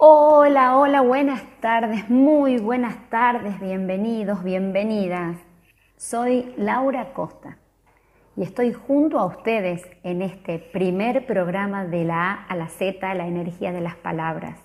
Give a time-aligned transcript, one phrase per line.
[0.00, 5.36] Hola, hola, buenas tardes, muy buenas tardes, bienvenidos, bienvenidas.
[5.96, 7.58] Soy Laura Costa
[8.36, 13.12] y estoy junto a ustedes en este primer programa de la A a la Z,
[13.12, 14.60] la energía de las palabras.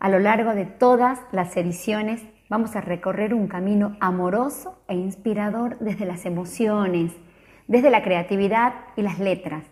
[0.00, 5.78] A lo largo de todas las ediciones vamos a recorrer un camino amoroso e inspirador
[5.78, 7.12] desde las emociones,
[7.68, 9.62] desde la creatividad y las letras,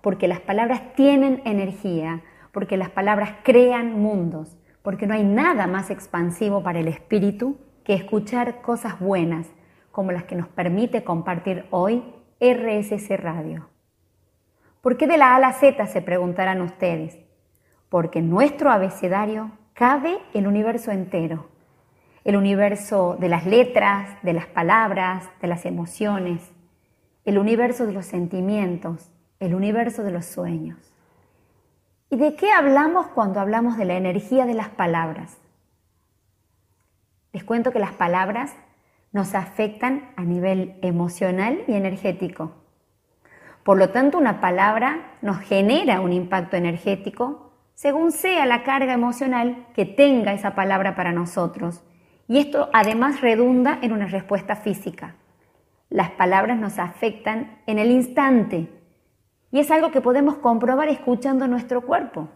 [0.00, 2.22] porque las palabras tienen energía,
[2.58, 7.94] porque las palabras crean mundos, porque no hay nada más expansivo para el espíritu que
[7.94, 9.46] escuchar cosas buenas
[9.92, 12.02] como las que nos permite compartir hoy
[12.40, 13.68] RSC Radio.
[14.80, 17.16] ¿Por qué de la A a la Z se preguntarán ustedes?
[17.88, 21.50] Porque nuestro abecedario cabe el universo entero,
[22.24, 26.42] el universo de las letras, de las palabras, de las emociones,
[27.24, 30.87] el universo de los sentimientos, el universo de los sueños.
[32.10, 35.36] ¿Y de qué hablamos cuando hablamos de la energía de las palabras?
[37.32, 38.54] Les cuento que las palabras
[39.12, 42.52] nos afectan a nivel emocional y energético.
[43.62, 49.66] Por lo tanto, una palabra nos genera un impacto energético según sea la carga emocional
[49.74, 51.84] que tenga esa palabra para nosotros.
[52.26, 55.14] Y esto además redunda en una respuesta física.
[55.90, 58.68] Las palabras nos afectan en el instante,
[59.50, 62.28] y es algo que podemos comprobar escuchando nuestro cuerpo.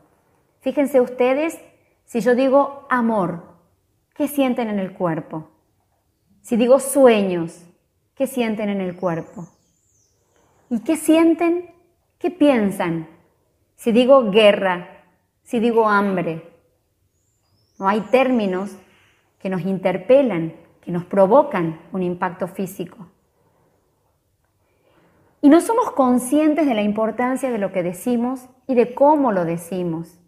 [0.61, 1.59] Fíjense ustedes,
[2.05, 3.43] si yo digo amor,
[4.15, 5.51] ¿qué sienten en el cuerpo?
[6.41, 7.65] Si digo sueños,
[8.15, 9.49] ¿qué sienten en el cuerpo?
[10.71, 11.71] ¿Y qué sienten?
[12.19, 13.09] ¿Qué piensan?
[13.77, 15.05] Si digo guerra,
[15.43, 16.49] si digo hambre.
[17.79, 18.71] No hay términos
[19.39, 23.09] que nos interpelan, que nos provocan un impacto físico.
[25.43, 29.45] Y no somos conscientes de la importancia de lo que decimos y de cómo lo
[29.45, 30.21] decimos.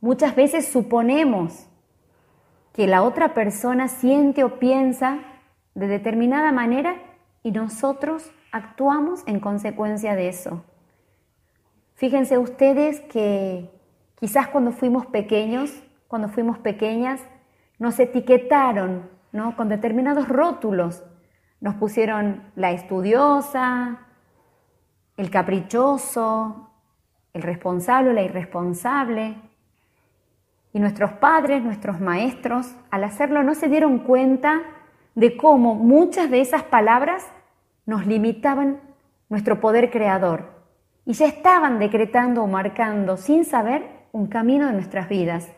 [0.00, 1.68] Muchas veces suponemos
[2.72, 5.18] que la otra persona siente o piensa
[5.74, 6.96] de determinada manera
[7.42, 10.64] y nosotros actuamos en consecuencia de eso.
[11.94, 13.70] Fíjense ustedes que
[14.14, 15.70] quizás cuando fuimos pequeños,
[16.08, 17.20] cuando fuimos pequeñas,
[17.78, 19.54] nos etiquetaron ¿no?
[19.54, 21.04] con determinados rótulos.
[21.60, 24.03] Nos pusieron la estudiosa,
[25.16, 26.70] el caprichoso,
[27.32, 29.36] el responsable o la irresponsable.
[30.72, 34.62] Y nuestros padres, nuestros maestros, al hacerlo no se dieron cuenta
[35.14, 37.24] de cómo muchas de esas palabras
[37.86, 38.80] nos limitaban
[39.28, 40.54] nuestro poder creador
[41.04, 45.48] y ya estaban decretando o marcando sin saber un camino de nuestras vidas.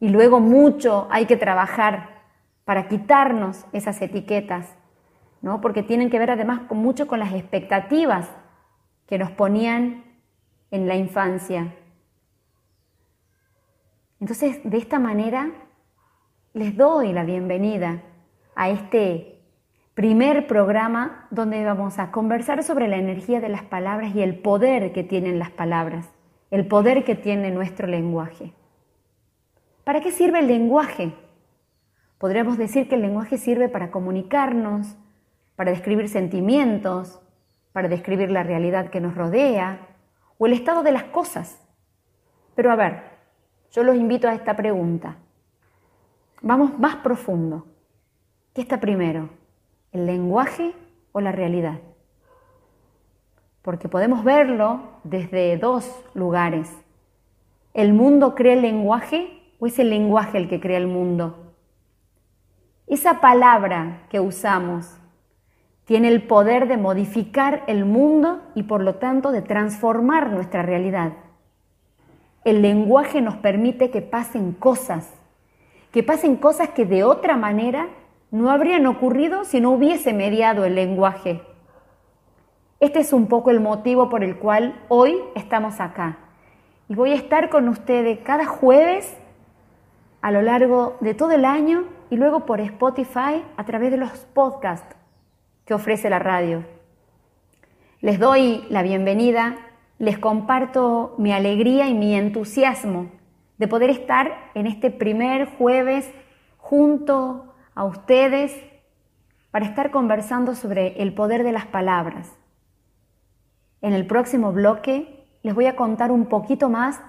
[0.00, 2.22] Y luego mucho hay que trabajar
[2.64, 4.76] para quitarnos esas etiquetas
[5.42, 5.60] ¿no?
[5.60, 8.30] porque tienen que ver además con, mucho con las expectativas
[9.06, 10.04] que nos ponían
[10.70, 11.74] en la infancia.
[14.20, 15.50] Entonces, de esta manera,
[16.54, 18.02] les doy la bienvenida
[18.54, 19.40] a este
[19.94, 24.92] primer programa donde vamos a conversar sobre la energía de las palabras y el poder
[24.92, 26.08] que tienen las palabras,
[26.50, 28.52] el poder que tiene nuestro lenguaje.
[29.84, 31.12] ¿Para qué sirve el lenguaje?
[32.18, 34.96] Podríamos decir que el lenguaje sirve para comunicarnos,
[35.56, 37.20] para describir sentimientos,
[37.72, 39.88] para describir la realidad que nos rodea
[40.38, 41.60] o el estado de las cosas.
[42.54, 43.02] Pero a ver,
[43.70, 45.16] yo los invito a esta pregunta.
[46.42, 47.66] Vamos más profundo.
[48.52, 49.30] ¿Qué está primero?
[49.92, 50.74] ¿El lenguaje
[51.12, 51.80] o la realidad?
[53.62, 56.70] Porque podemos verlo desde dos lugares.
[57.72, 61.54] ¿El mundo crea el lenguaje o es el lenguaje el que crea el mundo?
[62.86, 64.98] Esa palabra que usamos
[65.84, 71.12] tiene el poder de modificar el mundo y por lo tanto de transformar nuestra realidad.
[72.44, 75.12] El lenguaje nos permite que pasen cosas,
[75.90, 77.88] que pasen cosas que de otra manera
[78.30, 81.42] no habrían ocurrido si no hubiese mediado el lenguaje.
[82.80, 86.18] Este es un poco el motivo por el cual hoy estamos acá.
[86.88, 89.16] Y voy a estar con ustedes cada jueves
[90.20, 94.10] a lo largo de todo el año y luego por Spotify a través de los
[94.34, 94.96] podcasts
[95.64, 96.64] que ofrece la radio.
[98.00, 99.56] Les doy la bienvenida,
[99.98, 103.10] les comparto mi alegría y mi entusiasmo
[103.58, 106.10] de poder estar en este primer jueves
[106.56, 108.52] junto a ustedes
[109.52, 112.28] para estar conversando sobre el poder de las palabras.
[113.80, 117.00] En el próximo bloque les voy a contar un poquito más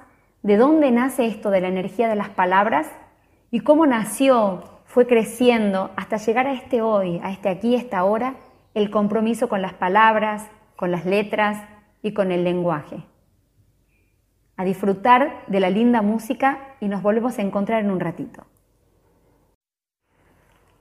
[0.43, 2.87] de dónde nace esto de la energía de las palabras
[3.49, 8.35] y cómo nació fue creciendo hasta llegar a este hoy, a este aquí, esta hora,
[8.73, 11.63] el compromiso con las palabras, con las letras
[12.01, 13.03] y con el lenguaje.
[14.55, 18.45] a disfrutar de la linda música y nos volvemos a encontrar en un ratito.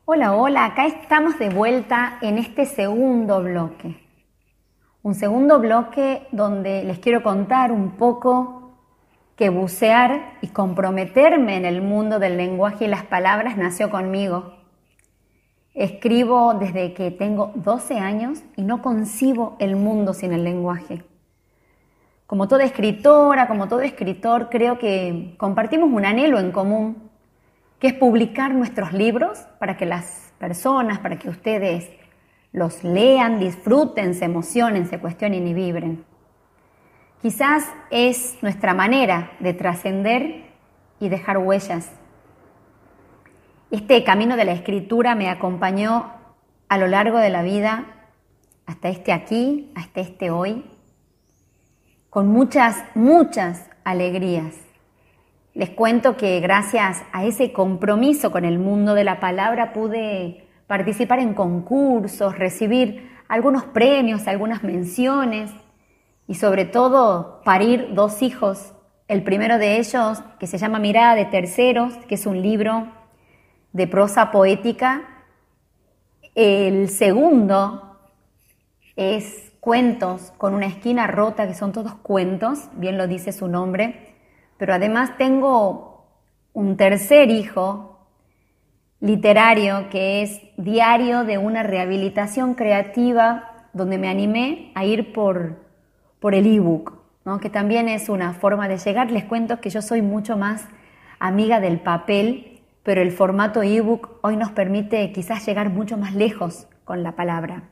[0.04, 3.96] Hola, hola, acá estamos de vuelta en este segundo bloque.
[5.02, 8.76] Un segundo bloque donde les quiero contar un poco
[9.36, 14.61] que bucear y comprometerme en el mundo del lenguaje y las palabras nació conmigo.
[15.74, 21.02] Escribo desde que tengo 12 años y no concibo el mundo sin el lenguaje.
[22.26, 27.10] Como toda escritora, como todo escritor, creo que compartimos un anhelo en común,
[27.78, 31.90] que es publicar nuestros libros para que las personas, para que ustedes
[32.52, 36.04] los lean, disfruten, se emocionen, se cuestionen y vibren.
[37.22, 40.44] Quizás es nuestra manera de trascender
[41.00, 41.90] y dejar huellas.
[43.72, 46.12] Este camino de la escritura me acompañó
[46.68, 47.86] a lo largo de la vida
[48.66, 50.66] hasta este aquí, hasta este hoy,
[52.10, 54.54] con muchas, muchas alegrías.
[55.54, 61.20] Les cuento que gracias a ese compromiso con el mundo de la palabra pude participar
[61.20, 65.50] en concursos, recibir algunos premios, algunas menciones
[66.28, 68.74] y sobre todo parir dos hijos.
[69.08, 73.00] El primero de ellos, que se llama Mirada de Terceros, que es un libro
[73.72, 75.02] de prosa poética.
[76.34, 77.98] El segundo
[78.96, 84.16] es Cuentos con una esquina rota, que son todos cuentos, bien lo dice su nombre.
[84.58, 86.04] Pero además tengo
[86.52, 88.08] un tercer hijo
[88.98, 95.60] literario que es Diario de una rehabilitación creativa, donde me animé a ir por,
[96.18, 97.38] por el ebook, ¿no?
[97.38, 99.12] que también es una forma de llegar.
[99.12, 100.66] Les cuento que yo soy mucho más
[101.20, 102.51] amiga del papel,
[102.82, 107.70] pero el formato ebook hoy nos permite quizás llegar mucho más lejos con la palabra.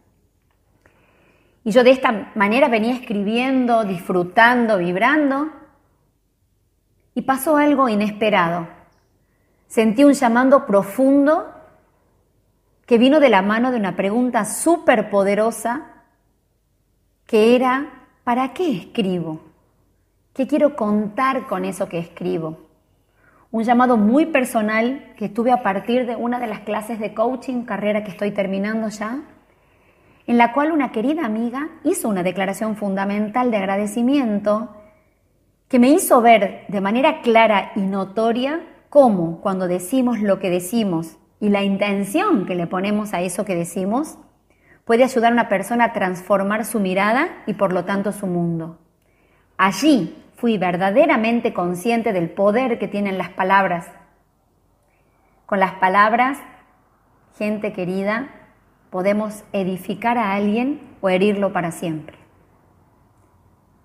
[1.64, 5.50] Y yo de esta manera venía escribiendo, disfrutando, vibrando,
[7.14, 8.68] y pasó algo inesperado.
[9.66, 11.52] Sentí un llamando profundo
[12.86, 15.86] que vino de la mano de una pregunta súper poderosa
[17.26, 19.40] que era, ¿para qué escribo?
[20.34, 22.69] ¿Qué quiero contar con eso que escribo?
[23.52, 27.64] Un llamado muy personal que tuve a partir de una de las clases de coaching,
[27.64, 29.22] carrera que estoy terminando ya,
[30.26, 34.76] en la cual una querida amiga hizo una declaración fundamental de agradecimiento
[35.66, 41.16] que me hizo ver de manera clara y notoria cómo cuando decimos lo que decimos
[41.40, 44.18] y la intención que le ponemos a eso que decimos,
[44.84, 48.78] puede ayudar a una persona a transformar su mirada y por lo tanto su mundo.
[49.56, 53.86] Allí fui verdaderamente consciente del poder que tienen las palabras.
[55.44, 56.38] Con las palabras,
[57.36, 58.30] gente querida,
[58.88, 62.16] podemos edificar a alguien o herirlo para siempre.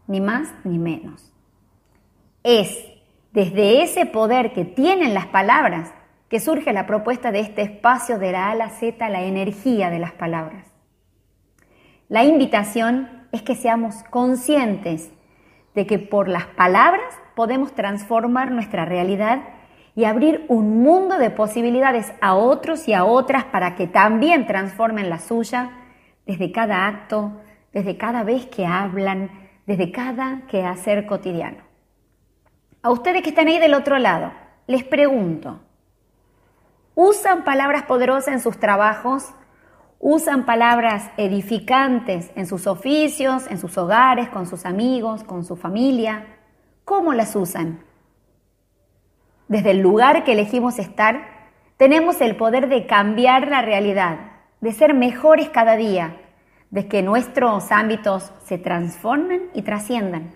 [0.07, 1.33] Ni más ni menos.
[2.43, 2.85] Es
[3.33, 5.93] desde ese poder que tienen las palabras,
[6.29, 9.99] que surge la propuesta de este espacio de la A a Z, la energía de
[9.99, 10.65] las palabras.
[12.07, 15.11] La invitación es que seamos conscientes
[15.75, 19.41] de que por las palabras podemos transformar nuestra realidad
[19.93, 25.09] y abrir un mundo de posibilidades a otros y a otras para que también transformen
[25.09, 25.71] la suya
[26.25, 27.33] desde cada acto,
[27.71, 29.29] desde cada vez que hablan,
[29.65, 31.63] desde cada quehacer cotidiano.
[32.81, 34.31] A ustedes que están ahí del otro lado,
[34.67, 35.59] les pregunto,
[36.93, 39.33] ¿usan palabras poderosas en sus trabajos?
[40.07, 46.27] ¿Usan palabras edificantes en sus oficios, en sus hogares, con sus amigos, con su familia?
[46.83, 47.83] ¿Cómo las usan?
[49.47, 54.19] Desde el lugar que elegimos estar, tenemos el poder de cambiar la realidad,
[54.61, 56.21] de ser mejores cada día,
[56.69, 60.35] de que nuestros ámbitos se transformen y trasciendan.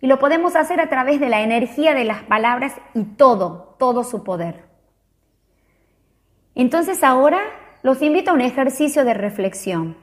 [0.00, 4.02] Y lo podemos hacer a través de la energía de las palabras y todo, todo
[4.02, 4.64] su poder.
[6.56, 7.38] Entonces ahora
[7.84, 9.96] los invito a un ejercicio de reflexión.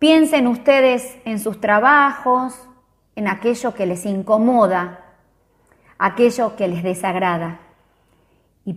[0.00, 2.68] Piensen ustedes en sus trabajos,
[3.14, 5.04] en aquello que les incomoda,
[5.98, 7.60] aquello que les desagrada.
[8.64, 8.74] Y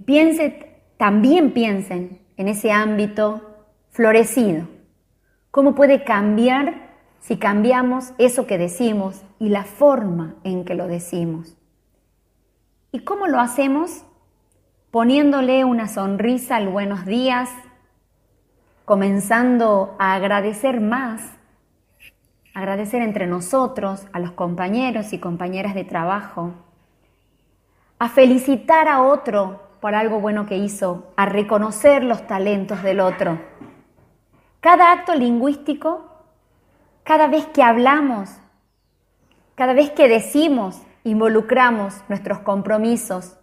[0.97, 4.67] también piensen en ese ámbito florecido.
[5.49, 6.85] ¿Cómo puede cambiar
[7.25, 11.57] si cambiamos eso que decimos y la forma en que lo decimos.
[12.91, 14.05] ¿Y cómo lo hacemos?
[14.91, 17.49] Poniéndole una sonrisa al buenos días,
[18.85, 21.21] comenzando a agradecer más,
[22.53, 26.53] agradecer entre nosotros, a los compañeros y compañeras de trabajo,
[27.99, 33.39] a felicitar a otro por algo bueno que hizo, a reconocer los talentos del otro.
[34.61, 36.15] Cada acto lingüístico
[37.05, 38.31] cada vez que hablamos,
[39.53, 43.37] cada vez que decimos, involucramos nuestros compromisos.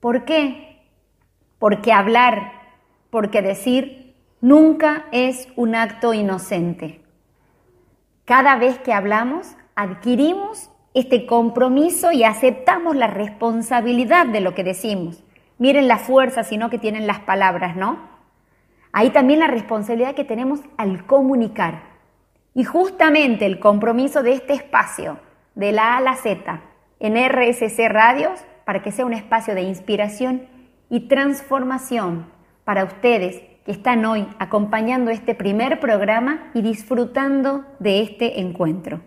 [0.00, 0.88] ¿Por qué?
[1.58, 2.52] Porque hablar,
[3.10, 3.99] porque decir,
[4.40, 7.00] nunca es un acto inocente.
[8.24, 15.22] Cada vez que hablamos, adquirimos este compromiso y aceptamos la responsabilidad de lo que decimos.
[15.58, 18.08] Miren la fuerza, sino que tienen las palabras, ¿no?
[18.92, 21.82] Ahí también la responsabilidad que tenemos al comunicar.
[22.54, 25.18] Y justamente el compromiso de este espacio,
[25.54, 26.62] de la A a la Z,
[26.98, 30.48] en RSC Radios, para que sea un espacio de inspiración
[30.88, 32.26] y transformación
[32.64, 39.00] para ustedes que están hoy acompañando este primer programa y disfrutando de este encuentro.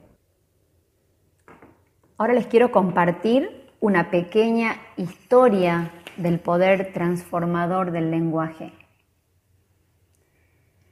[2.18, 8.72] Ahora les quiero compartir una pequeña historia del poder transformador del lenguaje.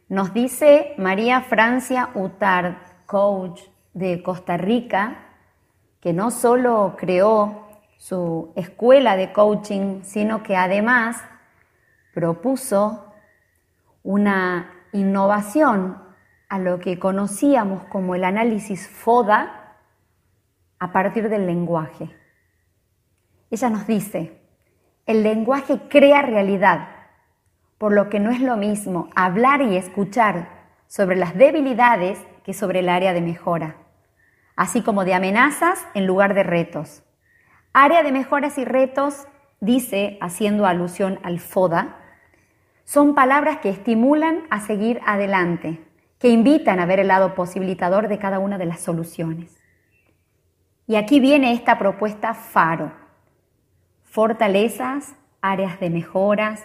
[0.10, 2.76] Nos dice María Francia Utard,
[3.06, 3.62] coach
[3.94, 5.28] de Costa Rica,
[6.02, 11.24] que no solo creó su escuela de coaching, sino que además
[12.14, 13.11] propuso
[14.04, 15.98] una innovación
[16.50, 19.78] a lo que conocíamos como el análisis FODA
[20.80, 22.10] a partir del lenguaje.
[23.50, 24.42] Ella nos dice,
[25.06, 26.90] el lenguaje crea realidad,
[27.78, 30.50] por lo que no es lo mismo hablar y escuchar
[30.88, 33.78] sobre las debilidades que sobre el área de mejora,
[34.56, 37.04] así como de amenazas en lugar de retos.
[37.74, 39.28] Área de mejoras y retos,
[39.62, 42.01] dice, haciendo alusión al FODA,
[42.84, 45.82] son palabras que estimulan a seguir adelante,
[46.20, 49.58] que invitan a ver el lado posibilitador de cada una de las soluciones.
[50.88, 52.92] Y aquí viene esta propuesta FARO.
[54.04, 56.64] Fortalezas, áreas de mejoras,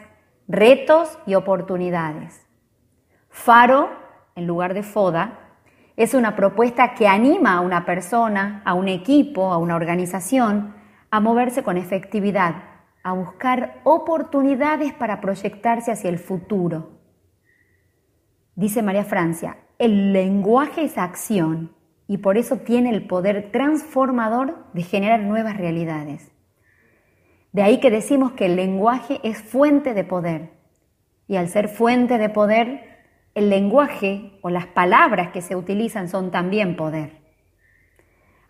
[0.49, 2.47] retos y oportunidades.
[3.31, 3.91] FARO,
[4.35, 5.39] en lugar de FODA,
[5.97, 10.75] es una propuesta que anima a una persona, a un equipo, a una organización
[11.11, 12.57] a moverse con efectividad,
[13.07, 16.99] a buscar oportunidades para proyectarse hacia el futuro.
[18.57, 21.73] Dice María Francia, el lenguaje es acción
[22.09, 26.33] y por eso tiene el poder transformador de generar nuevas realidades.
[27.53, 30.51] De ahí que decimos que el lenguaje es fuente de poder.
[31.29, 33.05] Y al ser fuente de poder,
[33.37, 37.21] el lenguaje o las palabras que se utilizan son también poder.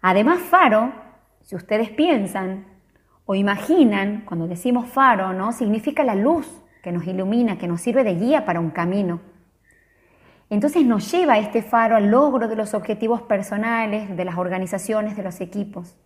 [0.00, 0.94] Además, Faro,
[1.42, 2.75] si ustedes piensan,
[3.26, 5.52] o imaginan, cuando decimos faro, ¿no?
[5.52, 6.46] Significa la luz
[6.82, 9.20] que nos ilumina, que nos sirve de guía para un camino.
[10.48, 15.24] Entonces nos lleva este faro al logro de los objetivos personales, de las organizaciones, de
[15.24, 15.96] los equipos.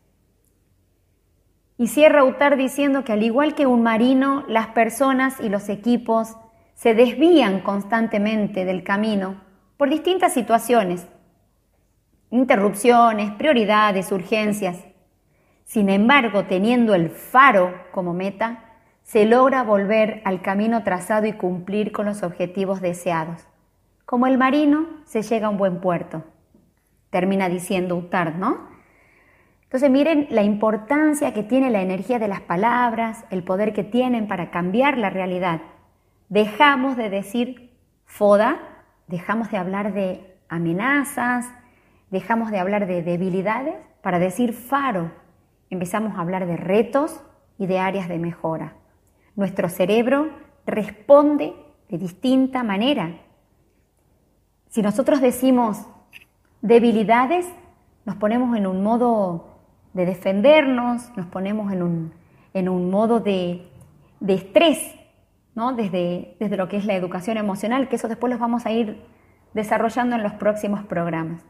[1.77, 6.37] Y cierra Utar diciendo que al igual que un marino, las personas y los equipos
[6.75, 9.43] se desvían constantemente del camino
[9.77, 11.07] por distintas situaciones,
[12.31, 14.79] interrupciones, prioridades, urgencias.
[15.71, 18.65] Sin embargo, teniendo el faro como meta,
[19.05, 23.47] se logra volver al camino trazado y cumplir con los objetivos deseados.
[24.05, 26.25] Como el marino, se llega a un buen puerto.
[27.11, 28.67] Termina diciendo Utard, ¿no?
[29.63, 34.27] Entonces miren la importancia que tiene la energía de las palabras, el poder que tienen
[34.27, 35.61] para cambiar la realidad.
[36.29, 38.59] Dejamos de decir foda,
[39.07, 41.49] dejamos de hablar de amenazas,
[42.11, 45.13] dejamos de hablar de debilidades para decir faro,
[45.71, 47.21] empezamos a hablar de retos
[47.59, 48.75] y de áreas de mejora.
[49.37, 50.31] Nuestro cerebro
[50.67, 51.55] responde
[51.89, 53.17] de distinta manera.
[54.69, 55.87] Si nosotros decimos
[56.63, 57.47] debilidades,
[58.05, 59.59] nos ponemos en un modo
[59.93, 62.13] de defendernos, nos ponemos en un,
[62.55, 63.69] en un modo de,
[64.21, 64.95] de estrés,
[65.55, 65.73] ¿no?
[65.73, 69.03] desde, desde lo que es la educación emocional, que eso después los vamos a ir
[69.55, 71.43] desarrollando en los próximos programas.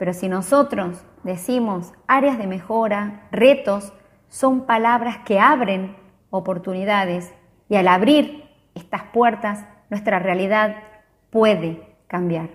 [0.00, 3.92] Pero si nosotros decimos áreas de mejora, retos,
[4.28, 5.94] son palabras que abren
[6.30, 7.34] oportunidades
[7.68, 10.76] y al abrir estas puertas, nuestra realidad
[11.28, 12.48] puede cambiar.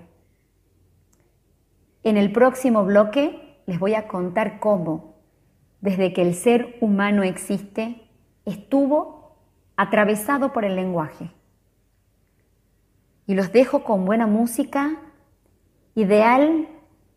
[2.02, 5.14] En el próximo bloque les voy a contar cómo,
[5.82, 8.10] desde que el ser humano existe,
[8.46, 9.38] estuvo
[9.76, 11.30] atravesado por el lenguaje.
[13.28, 15.00] Y los dejo con buena música,
[15.94, 16.70] ideal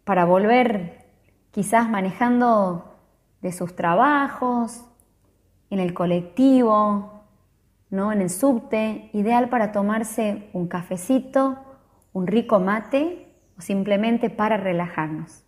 [0.09, 1.05] para volver
[1.51, 2.97] quizás manejando
[3.43, 4.87] de sus trabajos,
[5.69, 7.25] en el colectivo,
[7.91, 8.11] ¿no?
[8.11, 11.59] en el subte, ideal para tomarse un cafecito,
[12.15, 15.45] un rico mate o simplemente para relajarnos.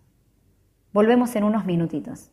[0.93, 2.31] Volvemos en unos minutitos.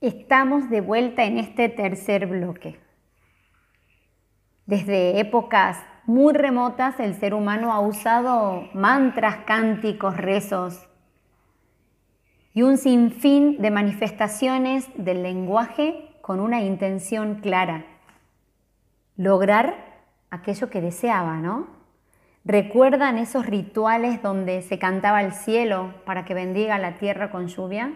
[0.00, 2.80] Estamos de vuelta en este tercer bloque.
[4.66, 10.88] Desde épocas muy remotas el ser humano ha usado mantras, cánticos, rezos
[12.52, 17.84] y un sinfín de manifestaciones del lenguaje con una intención clara,
[19.16, 19.74] lograr
[20.30, 21.68] aquello que deseaba, ¿no?
[22.44, 27.94] ¿Recuerdan esos rituales donde se cantaba el cielo para que bendiga la tierra con lluvia?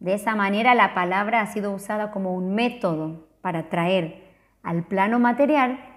[0.00, 5.18] De esa manera la palabra ha sido usada como un método para traer al plano
[5.18, 5.91] material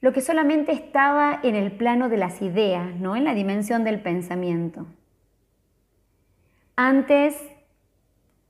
[0.00, 4.00] lo que solamente estaba en el plano de las ideas, no en la dimensión del
[4.00, 4.86] pensamiento.
[6.76, 7.40] Antes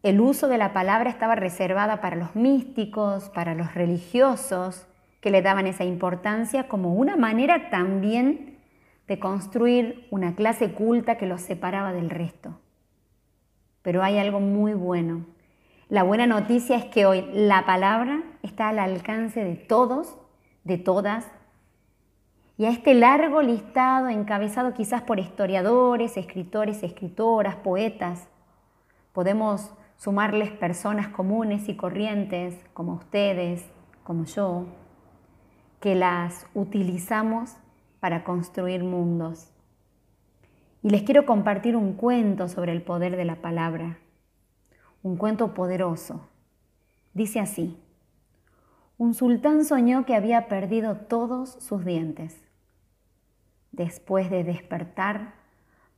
[0.02, 4.86] el uso de la palabra estaba reservada para los místicos, para los religiosos,
[5.20, 8.58] que le daban esa importancia como una manera también
[9.08, 12.60] de construir una clase culta que los separaba del resto.
[13.82, 15.26] Pero hay algo muy bueno.
[15.88, 20.18] La buena noticia es que hoy la palabra está al alcance de todos,
[20.64, 21.30] de todas,
[22.58, 28.28] y a este largo listado encabezado quizás por historiadores, escritores, escritoras, poetas,
[29.12, 33.66] podemos sumarles personas comunes y corrientes como ustedes,
[34.04, 34.66] como yo,
[35.80, 37.56] que las utilizamos
[38.00, 39.50] para construir mundos.
[40.82, 43.98] Y les quiero compartir un cuento sobre el poder de la palabra,
[45.02, 46.26] un cuento poderoso.
[47.12, 47.78] Dice así,
[48.98, 52.45] un sultán soñó que había perdido todos sus dientes.
[53.76, 55.34] Después de despertar,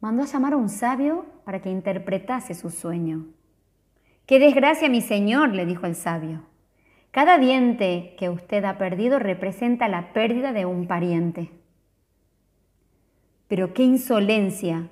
[0.01, 3.27] mandó a llamar a un sabio para que interpretase su sueño.
[4.27, 5.55] ¡Qué desgracia, mi señor!
[5.55, 6.43] le dijo el sabio.
[7.13, 11.53] Cada diente que usted ha perdido representa la pérdida de un pariente.
[13.47, 14.89] Pero qué insolencia,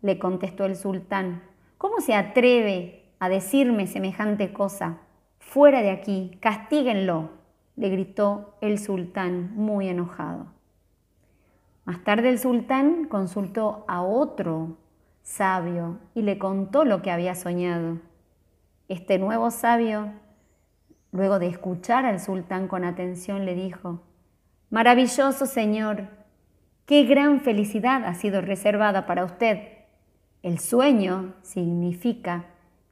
[0.00, 1.42] le contestó el sultán.
[1.78, 4.98] ¿Cómo se atreve a decirme semejante cosa?
[5.40, 7.30] Fuera de aquí, castíguenlo,
[7.74, 10.57] le gritó el sultán muy enojado.
[11.88, 14.76] Más tarde el sultán consultó a otro
[15.22, 17.96] sabio y le contó lo que había soñado.
[18.88, 20.12] Este nuevo sabio
[21.12, 24.02] Luego de escuchar al sultán con atención, le dijo,
[24.68, 26.08] Maravilloso Señor,
[26.84, 29.86] qué gran felicidad ha sido reservada para usted.
[30.42, 32.44] El sueño significa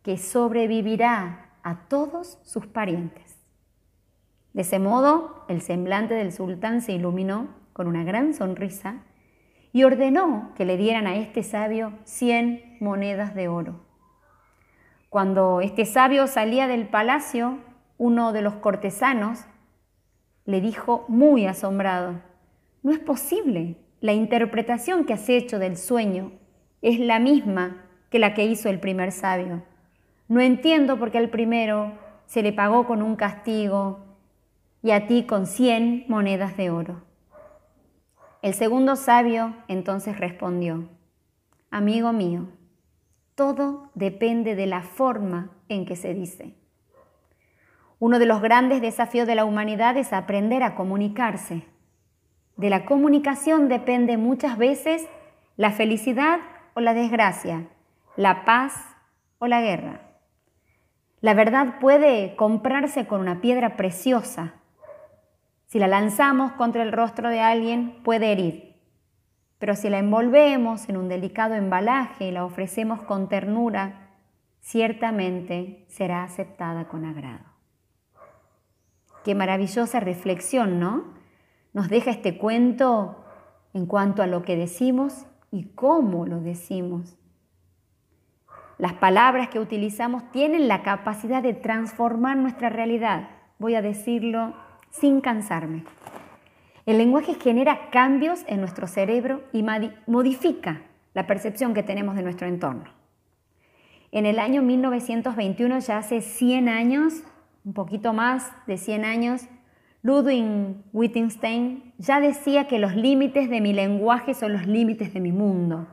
[0.03, 3.37] que sobrevivirá a todos sus parientes.
[4.55, 9.03] De ese modo, el semblante del sultán se iluminó con una gran sonrisa
[9.71, 13.85] y ordenó que le dieran a este sabio cien monedas de oro.
[15.11, 17.59] Cuando este sabio salía del palacio,
[17.99, 19.45] uno de los cortesanos
[20.47, 22.23] le dijo muy asombrado,
[22.83, 26.33] no es posible, la interpretación que has hecho del sueño
[26.81, 29.65] es la misma que la que hizo el primer sabio.
[30.29, 31.93] No entiendo por qué al primero
[32.25, 34.01] se le pagó con un castigo
[34.83, 37.06] y a ti con cien monedas de oro.
[38.43, 40.89] El segundo sabio entonces respondió,
[41.71, 42.49] Amigo mío,
[43.35, 46.55] todo depende de la forma en que se dice.
[47.99, 51.63] Uno de los grandes desafíos de la humanidad es aprender a comunicarse.
[52.57, 55.07] De la comunicación depende muchas veces
[55.57, 56.41] la felicidad
[56.75, 57.69] o la desgracia,
[58.17, 58.75] la paz
[59.39, 60.03] o la guerra.
[61.21, 64.55] La verdad puede comprarse con una piedra preciosa.
[65.67, 68.77] Si la lanzamos contra el rostro de alguien, puede herir.
[69.59, 74.11] Pero si la envolvemos en un delicado embalaje y la ofrecemos con ternura,
[74.61, 77.45] ciertamente será aceptada con agrado.
[79.25, 81.05] Qué maravillosa reflexión, ¿no?
[81.73, 83.25] Nos deja este cuento
[83.75, 87.17] en cuanto a lo que decimos y cómo lo decimos.
[88.79, 93.31] Las palabras que utilizamos tienen la capacidad de transformar nuestra realidad.
[93.59, 94.55] Voy a decirlo
[95.01, 95.85] sin cansarme.
[96.87, 99.65] El lenguaje genera cambios en nuestro cerebro y
[100.07, 100.83] modifica
[101.15, 102.85] la percepción que tenemos de nuestro entorno.
[104.13, 107.25] En el año 1921, ya hace 100 años,
[107.65, 109.49] un poquito más de 100 años,
[110.03, 115.33] Ludwig Wittgenstein ya decía que los límites de mi lenguaje son los límites de mi
[115.33, 115.89] mundo.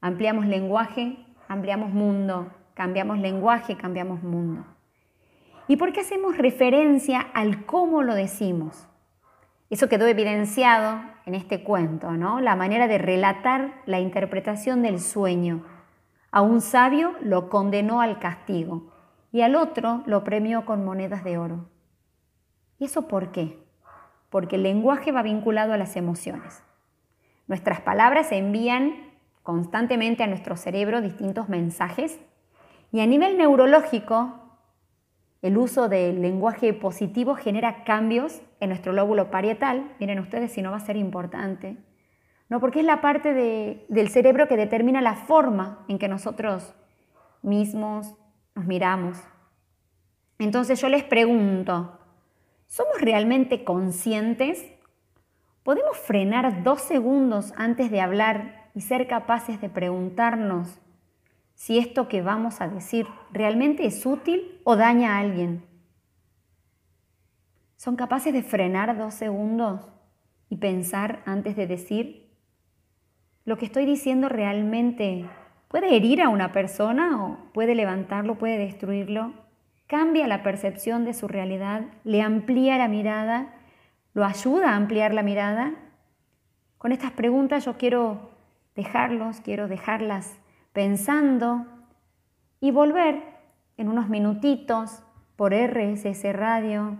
[0.00, 1.16] Ampliamos lenguaje,
[1.48, 4.64] ampliamos mundo, cambiamos lenguaje, cambiamos mundo.
[5.70, 8.88] ¿Y por qué hacemos referencia al cómo lo decimos?
[9.70, 12.40] Eso quedó evidenciado en este cuento, ¿no?
[12.40, 15.64] La manera de relatar la interpretación del sueño.
[16.32, 18.90] A un sabio lo condenó al castigo
[19.30, 21.68] y al otro lo premió con monedas de oro.
[22.80, 23.56] ¿Y eso por qué?
[24.28, 26.64] Porque el lenguaje va vinculado a las emociones.
[27.46, 29.12] Nuestras palabras envían
[29.44, 32.18] constantemente a nuestro cerebro distintos mensajes
[32.90, 34.49] y a nivel neurológico
[35.42, 39.94] el uso del lenguaje positivo genera cambios en nuestro lóbulo parietal.
[39.98, 41.78] Miren ustedes si no va a ser importante.
[42.50, 43.32] No, porque es la parte
[43.88, 46.74] del cerebro que determina la forma en que nosotros
[47.42, 48.14] mismos
[48.54, 49.18] nos miramos.
[50.38, 51.98] Entonces yo les pregunto,
[52.66, 54.66] ¿somos realmente conscientes?
[55.62, 60.80] ¿Podemos frenar dos segundos antes de hablar y ser capaces de preguntarnos
[61.60, 65.62] si esto que vamos a decir realmente es útil o daña a alguien.
[67.76, 69.86] ¿Son capaces de frenar dos segundos
[70.48, 72.34] y pensar antes de decir?
[73.44, 75.28] ¿Lo que estoy diciendo realmente
[75.68, 79.34] puede herir a una persona o puede levantarlo, puede destruirlo?
[79.86, 81.82] ¿Cambia la percepción de su realidad?
[82.04, 83.54] ¿Le amplía la mirada?
[84.14, 85.74] ¿Lo ayuda a ampliar la mirada?
[86.78, 88.30] Con estas preguntas yo quiero
[88.74, 90.40] dejarlos, quiero dejarlas
[90.72, 91.66] pensando
[92.60, 93.22] y volver
[93.76, 95.02] en unos minutitos
[95.36, 96.96] por RSS Radio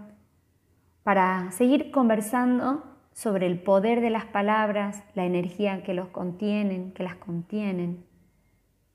[1.03, 7.03] para seguir conversando sobre el poder de las palabras, la energía que los contienen, que
[7.03, 8.05] las contienen,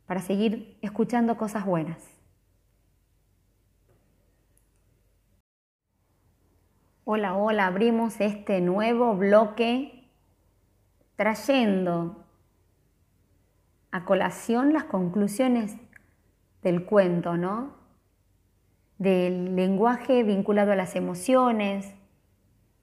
[0.07, 2.15] para seguir escuchando cosas buenas.
[7.03, 10.09] Hola, hola, abrimos este nuevo bloque
[11.15, 12.24] trayendo
[13.95, 15.77] a colación las conclusiones
[16.61, 17.77] del cuento, ¿no?
[18.97, 21.95] Del lenguaje vinculado a las emociones,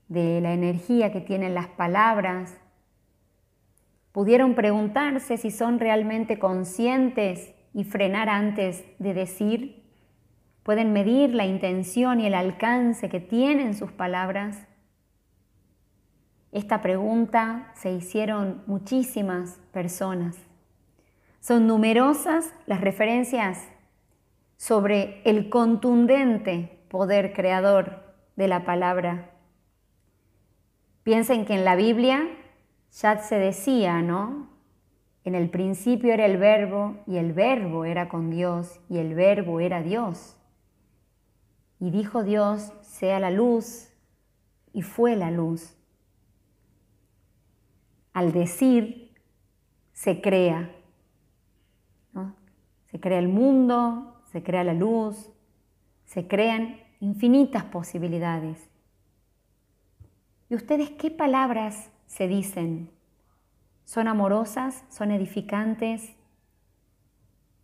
[0.08, 2.58] de la energía que tienen las palabras.
[4.12, 9.84] Pudieron preguntarse si son realmente conscientes y frenar antes de decir.
[10.62, 14.66] Pueden medir la intención y el alcance que tienen sus palabras.
[16.52, 20.51] Esta pregunta se hicieron muchísimas personas.
[21.42, 23.66] Son numerosas las referencias
[24.56, 29.32] sobre el contundente poder creador de la palabra.
[31.02, 32.28] Piensen que en la Biblia
[32.92, 34.50] ya se decía, ¿no?
[35.24, 39.58] En el principio era el verbo y el verbo era con Dios y el verbo
[39.58, 40.36] era Dios.
[41.80, 43.88] Y dijo Dios, sea la luz
[44.72, 45.76] y fue la luz.
[48.12, 49.12] Al decir,
[49.92, 50.76] se crea.
[52.92, 55.30] Se crea el mundo, se crea la luz,
[56.04, 58.68] se crean infinitas posibilidades.
[60.50, 62.90] ¿Y ustedes qué palabras se dicen?
[63.86, 64.84] ¿Son amorosas?
[64.90, 66.14] ¿Son edificantes?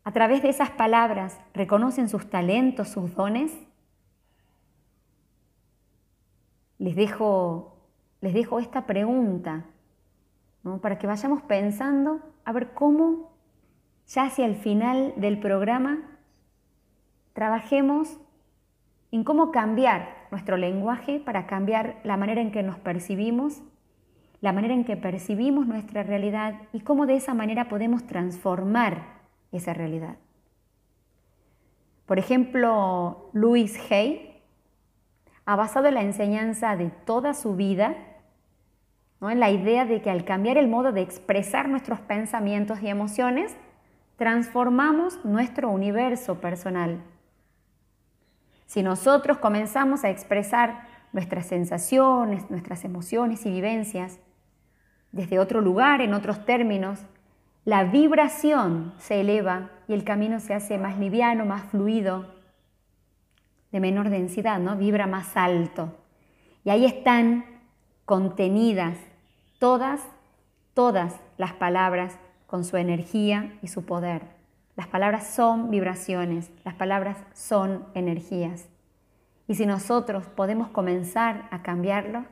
[0.03, 3.53] ¿A través de esas palabras reconocen sus talentos, sus dones?
[6.79, 7.77] Les dejo,
[8.23, 9.67] les dejo esta pregunta
[10.81, 13.38] para que vayamos pensando a ver cómo
[14.09, 15.99] ya hacia el final del programa,
[17.35, 18.19] trabajemos
[19.13, 23.63] en cómo cambiar nuestro lenguaje para cambiar la manera en que nos percibimos,
[24.41, 29.19] la manera en que percibimos nuestra realidad y cómo de esa manera podemos transformar
[29.53, 30.17] esa realidad.
[32.07, 34.43] Por ejemplo, Louis Hay
[35.45, 37.97] ha basado la enseñanza de toda su vida
[39.21, 43.57] en la idea de que al cambiar el modo de expresar nuestros pensamientos y emociones,
[44.19, 47.01] transformamos nuestro universo personal.
[48.67, 54.19] Si nosotros comenzamos a expresar nuestras sensaciones, nuestras emociones y vivencias
[55.13, 57.01] desde otro lugar, en otros términos,
[57.65, 62.35] la vibración se eleva y el camino se hace más liviano, más fluido,
[63.71, 64.77] de menor densidad, ¿no?
[64.77, 65.95] Vibra más alto.
[66.65, 67.45] Y ahí están
[68.05, 68.99] contenidas
[69.59, 70.01] todas,
[70.75, 74.23] todas las palabras con su energía y su poder.
[74.75, 78.69] Las palabras son vibraciones, las palabras son energías.
[79.47, 82.25] Y si nosotros podemos comenzar a cambiarlo,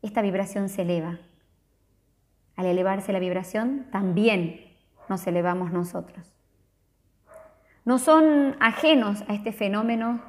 [0.00, 1.18] esta vibración se eleva.
[2.54, 4.64] Al elevarse la vibración, también
[5.08, 6.32] nos elevamos nosotros.
[7.84, 10.20] No son ajenos a este fenómeno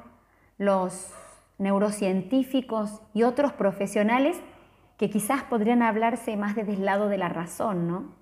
[0.58, 1.12] los
[1.58, 4.40] neurocientíficos y otros profesionales
[4.96, 8.19] que quizás podrían hablarse más desde el lado de la razón, ¿no?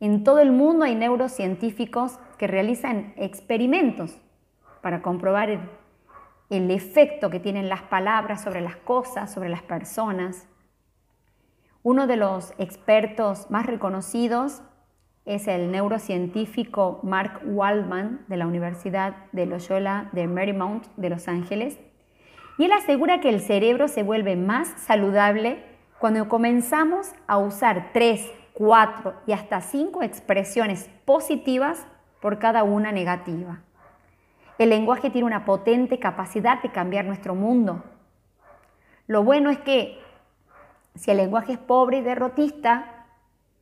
[0.00, 4.16] En todo el mundo hay neurocientíficos que realizan experimentos
[4.80, 5.50] para comprobar
[6.50, 10.46] el, efecto que tienen las palabras sobre las cosas, sobre las personas.
[11.82, 14.62] Uno de los expertos más reconocidos
[15.24, 21.76] es el neurocientífico Mark Waldman de la Universidad de Loyola de Marymount de Los Ángeles.
[22.56, 25.64] Y él asegura que el cerebro se vuelve más saludable
[25.98, 31.86] cuando comenzamos a usar tres cuatro y hasta cinco expresiones positivas
[32.20, 33.60] por cada una negativa.
[34.58, 37.84] el lenguaje tiene una potente capacidad de cambiar nuestro mundo.
[39.06, 40.00] Lo bueno es que
[40.96, 43.06] si el lenguaje es pobre y derrotista,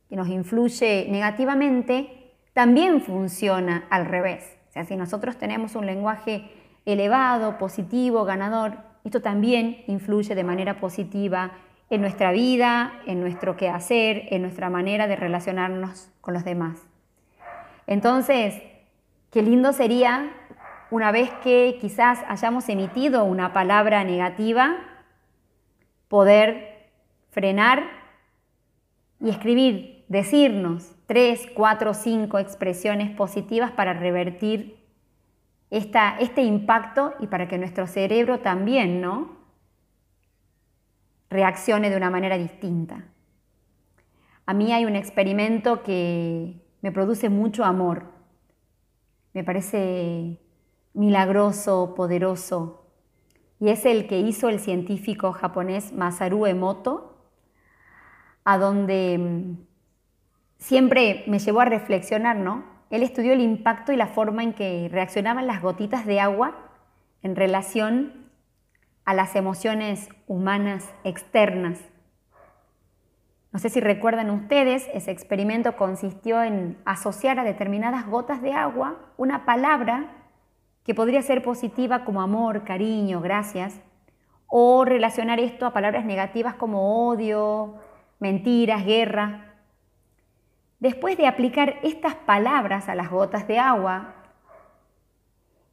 [0.09, 4.57] que nos influye negativamente, también funciona al revés.
[4.69, 6.49] O sea, si nosotros tenemos un lenguaje
[6.85, 11.51] elevado, positivo, ganador, esto también influye de manera positiva
[11.89, 16.85] en nuestra vida, en nuestro quehacer, en nuestra manera de relacionarnos con los demás.
[17.85, 18.61] Entonces,
[19.31, 20.31] qué lindo sería
[20.91, 24.77] una vez que quizás hayamos emitido una palabra negativa,
[26.07, 26.89] poder
[27.29, 27.83] frenar
[29.19, 34.77] y escribir, decirnos tres, cuatro, cinco expresiones positivas para revertir
[35.69, 39.36] este impacto y para que nuestro cerebro también, ¿no?
[41.29, 43.05] Reaccione de una manera distinta.
[44.45, 48.05] A mí hay un experimento que me produce mucho amor.
[49.33, 50.39] Me parece
[50.93, 52.85] milagroso, poderoso.
[53.59, 57.17] Y es el que hizo el científico japonés Masaru Emoto,
[58.45, 59.57] a donde mm,
[60.57, 62.63] siempre me llevó a reflexionar, ¿no?
[62.89, 66.55] Él estudió el impacto y la forma en que reaccionaban las gotitas de agua
[67.21, 68.26] en relación
[69.07, 71.79] a las emociones humanas externas.
[73.53, 78.97] No sé si recuerdan ustedes, ese experimento consistió en asociar a determinadas gotas de agua
[79.15, 80.11] una palabra
[80.83, 83.79] que podría ser positiva como amor, cariño, gracias,
[84.45, 87.75] o relacionar esto a palabras negativas como odio,
[88.19, 89.53] mentiras, guerra.
[90.79, 94.16] Después de aplicar estas palabras a las gotas de agua,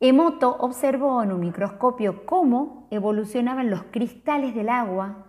[0.00, 5.28] Emoto observó en un microscopio cómo evolucionaban los cristales del agua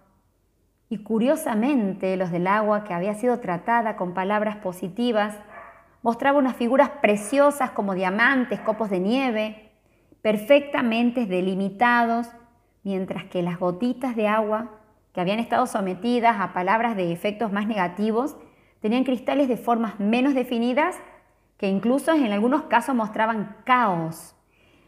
[0.89, 5.37] y curiosamente los del agua que había sido tratada con palabras positivas.
[6.01, 9.71] Mostraba unas figuras preciosas como diamantes, copos de nieve,
[10.21, 12.27] perfectamente delimitados,
[12.83, 14.71] mientras que las gotitas de agua
[15.13, 18.35] que habían estado sometidas a palabras de efectos más negativos
[18.81, 20.97] tenían cristales de formas menos definidas
[21.57, 24.34] que incluso en algunos casos mostraban caos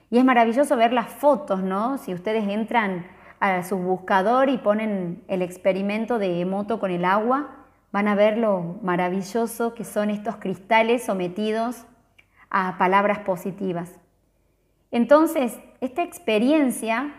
[0.09, 1.97] y es maravilloso ver las fotos, ¿no?
[1.97, 3.05] Si ustedes entran
[3.39, 7.49] a su buscador y ponen el experimento de moto con el agua,
[7.91, 11.85] van a ver lo maravilloso que son estos cristales sometidos
[12.49, 13.99] a palabras positivas.
[14.91, 17.13] Entonces, esta experiencia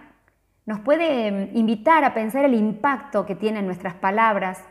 [0.64, 4.64] nos puede mm, invitar a pensar el impacto que tienen nuestras palabras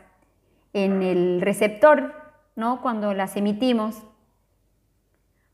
[0.72, 2.14] en el receptor,
[2.56, 2.80] ¿no?
[2.80, 4.02] Cuando las emitimos.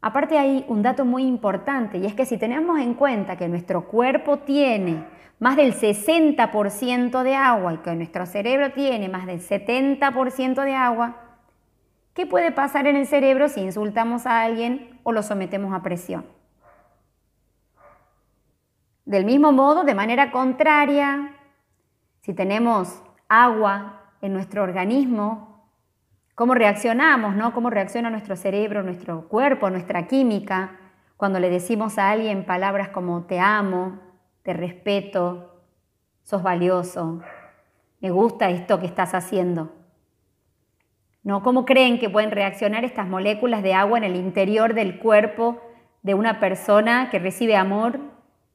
[0.07, 3.87] Aparte hay un dato muy importante y es que si tenemos en cuenta que nuestro
[3.87, 5.03] cuerpo tiene
[5.39, 11.17] más del 60% de agua y que nuestro cerebro tiene más del 70% de agua,
[12.13, 16.27] ¿qué puede pasar en el cerebro si insultamos a alguien o lo sometemos a presión?
[19.07, 21.35] Del mismo modo, de manera contraria,
[22.21, 25.54] si tenemos agua en nuestro organismo,
[26.35, 27.53] cómo reaccionamos, ¿no?
[27.53, 30.79] Cómo reacciona nuestro cerebro, nuestro cuerpo, nuestra química
[31.17, 34.01] cuando le decimos a alguien palabras como te amo,
[34.43, 35.63] te respeto,
[36.23, 37.23] sos valioso,
[38.01, 39.73] me gusta esto que estás haciendo.
[41.23, 41.43] ¿No?
[41.43, 45.63] ¿Cómo creen que pueden reaccionar estas moléculas de agua en el interior del cuerpo
[46.03, 47.99] de una persona que recibe amor,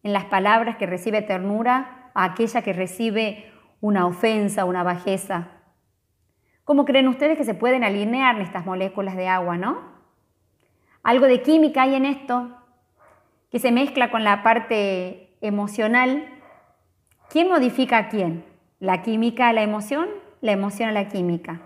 [0.03, 5.47] en las palabras que recibe ternura, a aquella que recibe una ofensa, una bajeza?
[6.69, 9.79] ¿Cómo creen ustedes que se pueden alinear estas moléculas de agua, no?
[11.01, 12.51] Algo de química hay en esto
[13.49, 16.29] que se mezcla con la parte emocional.
[17.27, 18.45] ¿Quién modifica a quién?
[18.79, 20.09] ¿La química a la emoción?
[20.41, 21.59] ¿La emoción a la química?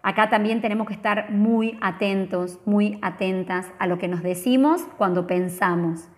[0.00, 5.26] Acá también tenemos que estar muy atentos, muy atentas a lo que nos decimos cuando
[5.26, 6.08] pensamos,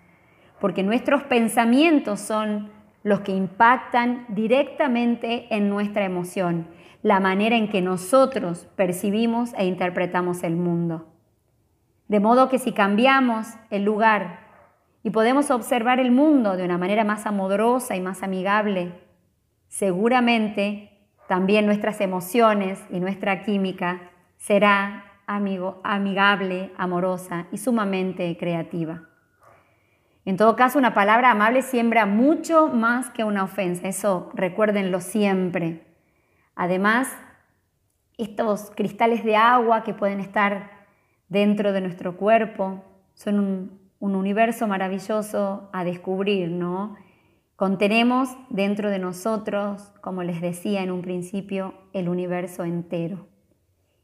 [0.60, 2.70] porque nuestros pensamientos son
[3.02, 10.42] los que impactan directamente en nuestra emoción la manera en que nosotros percibimos e interpretamos
[10.42, 11.08] el mundo.
[12.08, 14.40] De modo que si cambiamos el lugar
[15.02, 18.92] y podemos observar el mundo de una manera más amorosa y más amigable,
[19.68, 20.90] seguramente
[21.28, 29.02] también nuestras emociones y nuestra química será amigo, amigable, amorosa y sumamente creativa.
[30.24, 33.88] En todo caso, una palabra amable siembra mucho más que una ofensa.
[33.88, 35.89] Eso recuérdenlo siempre.
[36.60, 37.08] Además,
[38.18, 40.70] estos cristales de agua que pueden estar
[41.30, 46.96] dentro de nuestro cuerpo son un, universo maravilloso a descubrir, ¿no?
[47.56, 53.26] Contenemos dentro de nosotros, como les decía en un principio, el universo entero.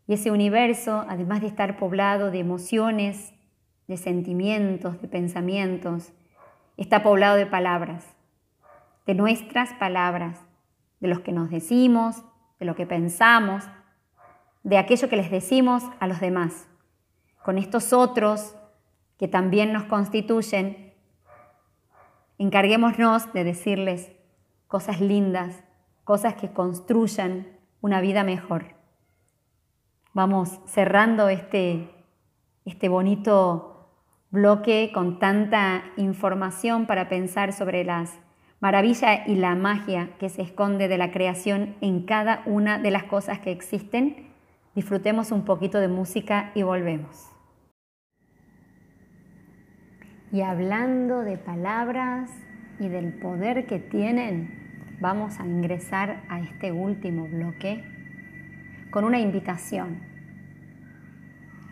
[0.07, 3.35] Y ese universo, además de estar poblado de emociones
[3.87, 6.15] de sentimientos, de pensamientos,
[6.79, 8.17] está poblado de palabras,
[9.05, 10.43] de nuestras palabras,
[11.01, 12.25] de los que nos decimos,
[12.59, 13.65] de lo que pensamos,
[14.63, 16.69] de aquello que les decimos a los demás.
[17.45, 18.57] Con estos otros
[19.19, 20.95] que también nos constituyen,
[22.39, 24.13] encarguémonos de decirles
[24.67, 25.63] cosas lindas,
[26.05, 27.49] cosas que construyan
[27.81, 28.75] una vida mejor.
[30.13, 31.91] Vamos cerrando este,
[32.65, 33.91] este bonito
[34.31, 38.19] bloque con tanta información para pensar sobre las
[38.61, 43.05] maravilla y la magia que se esconde de la creación en cada una de las
[43.05, 44.29] cosas que existen.
[44.75, 47.31] Disfrutemos un poquito de música y volvemos.
[50.33, 52.31] Y hablando de palabras
[52.81, 57.85] y del poder que tienen, vamos a ingresar a este último bloque
[58.91, 60.01] con una invitación.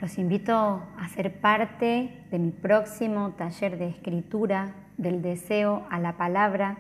[0.01, 6.17] Los invito a ser parte de mi próximo taller de escritura del deseo a la
[6.17, 6.77] palabra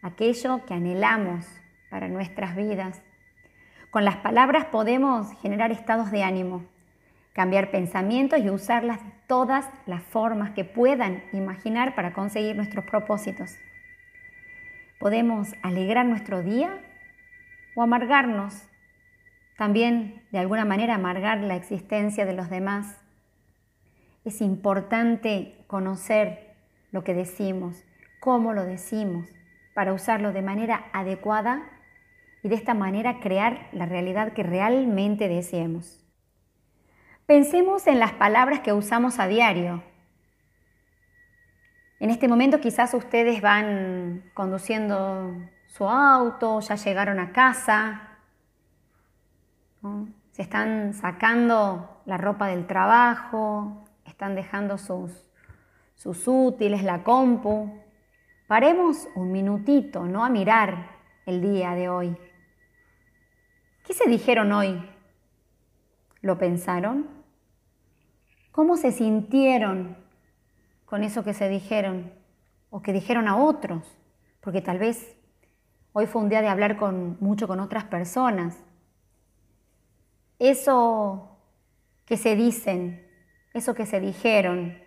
[0.00, 1.44] aquello que anhelamos
[1.90, 3.02] para nuestras vidas.
[3.90, 6.64] Con las palabras podemos generar estados de ánimo,
[7.34, 13.58] cambiar pensamientos y usarlas todas las formas que puedan imaginar para conseguir nuestros propósitos.
[14.98, 16.80] Podemos alegrar nuestro día
[17.74, 18.66] o amargarnos
[19.56, 23.00] también, de alguna manera, amargar la existencia de los demás.
[24.24, 26.54] Es importante conocer
[26.92, 27.84] lo que decimos,
[28.20, 29.28] cómo lo decimos,
[29.74, 31.62] para usarlo de manera adecuada
[32.42, 36.02] y de esta manera crear la realidad que realmente deseemos.
[37.26, 39.82] Pensemos en las palabras que usamos a diario.
[41.98, 45.34] En este momento quizás ustedes van conduciendo
[45.66, 48.05] su auto, ya llegaron a casa,
[50.32, 55.10] se están sacando la ropa del trabajo, están dejando sus,
[55.94, 57.80] sus útiles, la compu.
[58.46, 60.24] Paremos un minutito, ¿no?
[60.24, 60.90] A mirar
[61.24, 62.16] el día de hoy.
[63.86, 64.82] ¿Qué se dijeron hoy?
[66.20, 67.08] ¿Lo pensaron?
[68.52, 69.96] ¿Cómo se sintieron
[70.84, 72.12] con eso que se dijeron
[72.70, 73.96] o que dijeron a otros?
[74.40, 75.16] Porque tal vez
[75.92, 78.56] hoy fue un día de hablar con, mucho con otras personas
[80.38, 81.38] eso
[82.04, 83.06] que se dicen,
[83.54, 84.78] eso que se dijeron,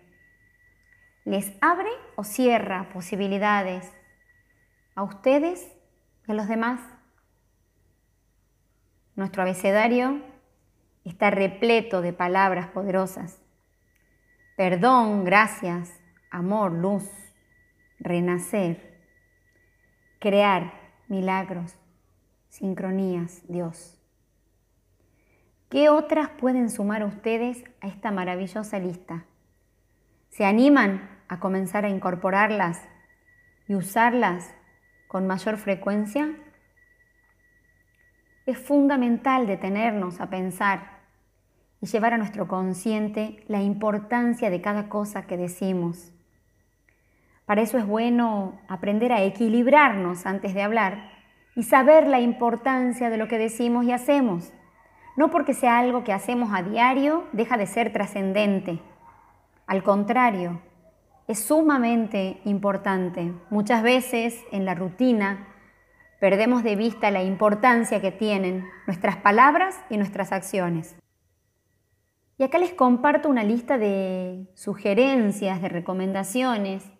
[1.24, 3.90] les abre o cierra posibilidades
[4.94, 5.70] a ustedes
[6.26, 6.80] y a los demás.
[9.16, 10.22] Nuestro abecedario
[11.04, 13.40] está repleto de palabras poderosas.
[14.56, 15.92] Perdón, gracias,
[16.30, 17.08] amor, luz,
[17.98, 18.98] renacer,
[20.18, 20.72] crear
[21.08, 21.76] milagros,
[22.48, 23.99] sincronías, Dios.
[25.70, 29.24] ¿Qué otras pueden sumar ustedes a esta maravillosa lista?
[30.28, 32.82] ¿Se animan a comenzar a incorporarlas
[33.68, 34.52] y usarlas
[35.06, 36.34] con mayor frecuencia?
[38.46, 40.98] Es fundamental detenernos a pensar
[41.80, 46.12] y llevar a nuestro consciente la importancia de cada cosa que decimos.
[47.46, 51.12] Para eso es bueno aprender a equilibrarnos antes de hablar
[51.54, 54.52] y saber la importancia de lo que decimos y hacemos.
[55.16, 58.80] No porque sea algo que hacemos a diario, deja de ser trascendente.
[59.66, 60.60] Al contrario,
[61.28, 63.32] es sumamente importante.
[63.50, 65.46] Muchas veces en la rutina
[66.20, 70.96] perdemos de vista la importancia que tienen nuestras palabras y nuestras acciones.
[72.36, 76.90] Y acá les comparto una lista de sugerencias, de recomendaciones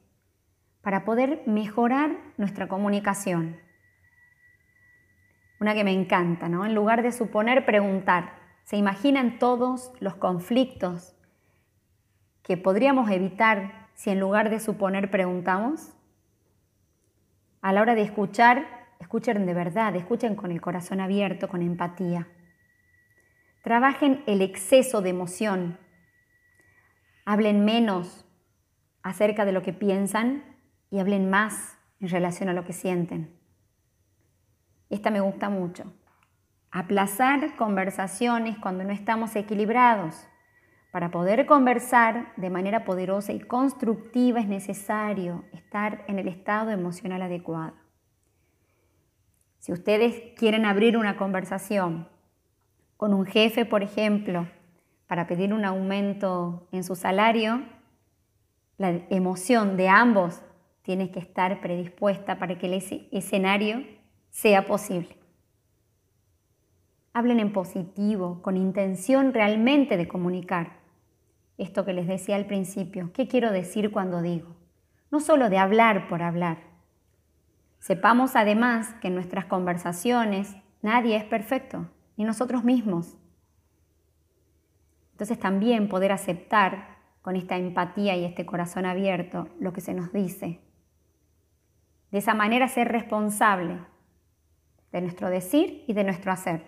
[0.83, 3.57] para poder mejorar nuestra comunicación.
[5.61, 6.65] Una que me encanta, ¿no?
[6.65, 8.35] En lugar de suponer, preguntar.
[8.65, 11.15] ¿Se imaginan todos los conflictos
[12.43, 15.93] que podríamos evitar si en lugar de suponer preguntamos?
[17.61, 22.27] A la hora de escuchar, escuchen de verdad, escuchen con el corazón abierto, con empatía.
[23.63, 25.79] Trabajen el exceso de emoción.
[27.27, 28.25] Hablen menos
[29.03, 30.43] acerca de lo que piensan
[30.91, 33.40] y hablen más en relación a lo que sienten.
[34.91, 35.85] Esta me gusta mucho.
[36.73, 40.29] aplazar conversaciones cuando no estamos equilibrados.
[40.93, 47.23] Para poder conversar de manera poderosa y constructiva es necesario estar en el estado emocional
[47.23, 47.75] adecuado.
[49.59, 52.09] Si ustedes quieren abrir una conversación
[52.97, 54.49] con un jefe, por ejemplo,
[55.09, 57.63] para pedir un aumento en su salario,
[58.79, 60.41] la emoción de ambos
[60.83, 63.85] tiene que estar predispuesta para que el escenario
[64.31, 65.17] sea posible.
[67.13, 70.81] Hablen en positivo, con intención realmente de comunicar
[71.61, 74.57] esto que les decía al principio, ¿qué quiero decir cuando digo?
[75.11, 76.57] No solo de hablar por hablar.
[77.81, 83.19] Sepamos además que en nuestras conversaciones nadie es perfecto, ni nosotros mismos.
[85.13, 90.15] Entonces también poder aceptar con esta empatía y este corazón abierto lo que se nos
[90.15, 90.61] dice.
[92.11, 93.81] De esa manera ser responsable
[94.93, 96.63] de nuestro decir y de nuestro hacer.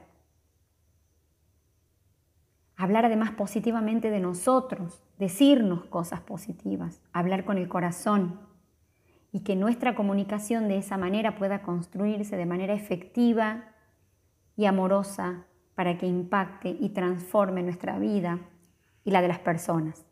[2.77, 8.41] Hablar además positivamente de nosotros, decirnos cosas positivas, hablar con el corazón
[9.31, 13.65] y que nuestra comunicación de esa manera pueda construirse de manera efectiva
[14.57, 18.41] y amorosa para que impacte y transforme nuestra vida
[19.05, 20.05] y la de las personas.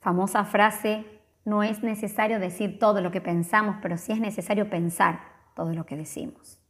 [0.00, 1.04] Famosa frase,
[1.44, 5.84] no es necesario decir todo lo que pensamos, pero sí es necesario pensar todo lo
[5.84, 6.60] que decimos.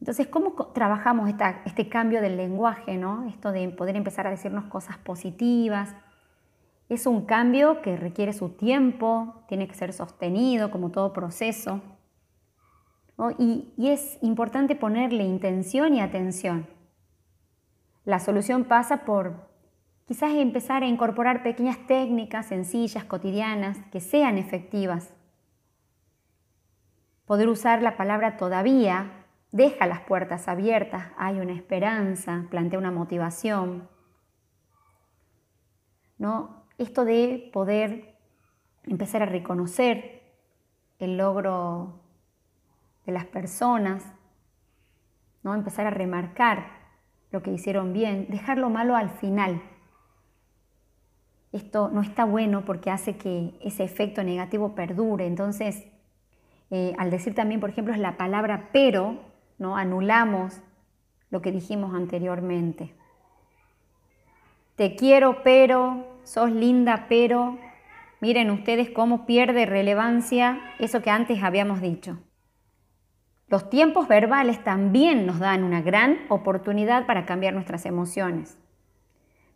[0.00, 1.28] Entonces, ¿cómo trabajamos
[1.66, 3.28] este cambio del lenguaje, ¿no?
[3.28, 5.94] esto de poder empezar a decirnos cosas positivas?
[6.88, 11.82] Es un cambio que requiere su tiempo, tiene que ser sostenido como todo proceso.
[13.36, 16.66] Y, y es importante ponerle intención y atención.
[18.06, 19.46] La solución pasa por
[20.06, 25.14] quizás empezar a incorporar pequeñas técnicas sencillas, cotidianas, que sean efectivas.
[27.30, 33.88] Poder usar la palabra todavía deja las puertas abiertas, hay una esperanza, plantea una motivación.
[36.18, 36.64] ¿No?
[36.76, 38.16] Esto de poder
[38.82, 40.22] empezar a reconocer
[40.98, 42.00] el logro
[43.06, 44.04] de las personas,
[45.44, 45.54] ¿no?
[45.54, 46.66] empezar a remarcar
[47.30, 49.62] lo que hicieron bien, dejar lo malo al final.
[51.52, 55.28] Esto no está bueno porque hace que ese efecto negativo perdure.
[55.28, 55.86] Entonces,
[56.70, 59.18] eh, al decir también, por ejemplo, la palabra pero,
[59.58, 59.76] ¿no?
[59.76, 60.60] Anulamos
[61.30, 62.94] lo que dijimos anteriormente.
[64.76, 67.58] Te quiero, pero, sos linda, pero,
[68.20, 72.18] miren ustedes cómo pierde relevancia eso que antes habíamos dicho.
[73.48, 78.56] Los tiempos verbales también nos dan una gran oportunidad para cambiar nuestras emociones.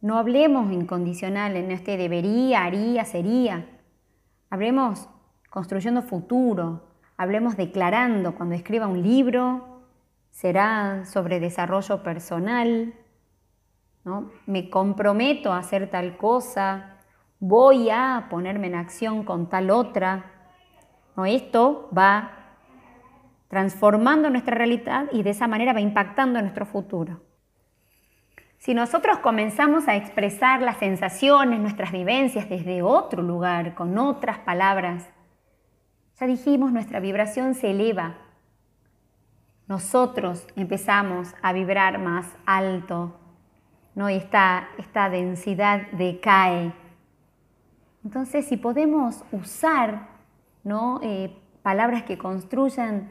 [0.01, 3.67] No hablemos incondicional en este debería, haría, sería.
[4.51, 5.09] Hablemos
[5.49, 6.94] construyendo futuro.
[7.17, 9.83] Hablemos declarando cuando escriba un libro,
[10.31, 12.93] será sobre desarrollo personal,
[14.05, 14.31] ¿no?
[14.47, 16.99] me comprometo a hacer tal cosa,
[17.39, 20.33] voy a ponerme en acción con tal otra.
[21.17, 21.25] ¿no?
[21.25, 22.33] Esto va
[23.47, 27.21] transformando nuestra realidad y de esa manera va impactando nuestro futuro.
[28.59, 35.14] Si nosotros comenzamos a expresar las sensaciones, nuestras vivencias desde otro lugar, con otras palabras,
[36.19, 38.17] ya dijimos, nuestra vibración se eleva,
[39.67, 43.19] nosotros empezamos a vibrar más alto,
[43.95, 44.11] ¿no?
[44.11, 46.73] y esta, esta densidad decae.
[48.05, 50.15] Entonces, si podemos usar
[50.65, 50.99] ¿no?
[51.03, 51.31] Eh,
[51.63, 53.11] palabras que construyan,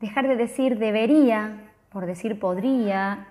[0.00, 3.28] dejar de decir debería por decir podría,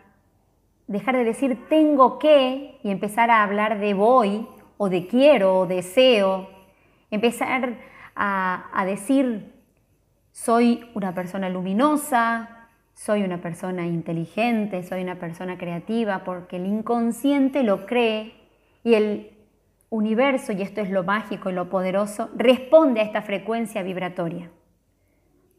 [0.88, 5.68] dejar de decir tengo que y empezar a hablar de voy o de quiero o
[5.68, 6.50] deseo,
[7.10, 7.78] empezar
[8.18, 9.54] a, a decir
[10.32, 17.64] soy una persona luminosa, soy una persona inteligente, soy una persona creativa, porque el inconsciente
[17.64, 18.34] lo cree
[18.84, 19.32] y el
[19.90, 24.50] universo, y esto es lo mágico y lo poderoso, responde a esta frecuencia vibratoria.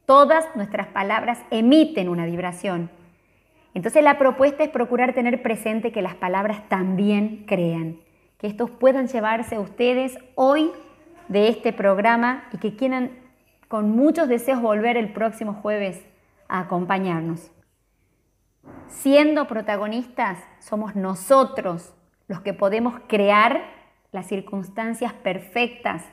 [0.07, 2.91] Todas nuestras palabras emiten una vibración.
[3.75, 7.99] Entonces la propuesta es procurar tener presente que las palabras también crean,
[8.39, 10.71] que estos puedan llevarse ustedes hoy
[11.29, 13.11] de este programa y que quieran
[13.69, 16.05] con muchos deseos volver el próximo jueves
[16.49, 17.51] a acompañarnos.
[18.89, 21.95] Siendo protagonistas, somos nosotros
[22.27, 23.63] los que podemos crear
[24.13, 26.05] las circunstancias perfectas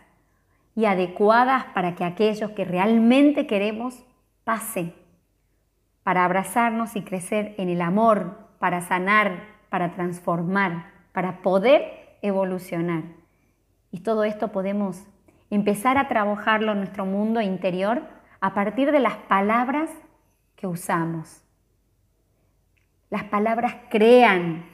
[0.76, 4.04] y adecuadas para que aquellos que realmente queremos
[4.44, 4.94] pasen,
[6.04, 13.04] para abrazarnos y crecer en el amor, para sanar, para transformar, para poder evolucionar.
[13.96, 15.08] Y todo esto podemos
[15.50, 18.02] empezar a trabajarlo en nuestro mundo interior
[18.42, 19.90] a partir de las palabras
[20.58, 21.46] que usamos.
[23.10, 24.66] Las palabras crean.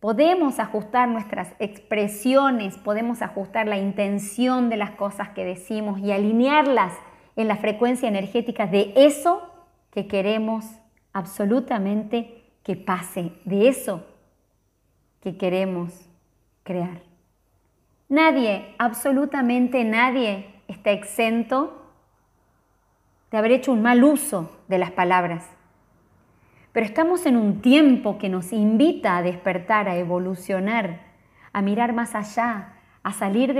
[0.00, 6.94] Podemos ajustar nuestras expresiones, podemos ajustar la intención de las cosas que decimos y alinearlas
[7.36, 9.42] en la frecuencia energética de eso
[9.90, 10.64] que queremos
[11.12, 14.06] absolutamente que pase, de eso
[15.20, 16.08] que queremos
[16.62, 17.13] crear.
[18.08, 21.90] Nadie, absolutamente nadie, está exento
[23.30, 25.48] de haber hecho un mal uso de las palabras.
[26.72, 31.00] Pero estamos en un tiempo que nos invita a despertar, a evolucionar,
[31.52, 33.54] a mirar más allá, a salir